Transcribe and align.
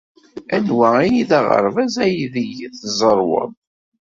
Anwa 0.55 0.87
ay 1.03 1.17
d 1.29 1.31
aɣerbaz 1.39 1.95
aydeg 2.05 2.51
tzerrwed? 2.79 3.51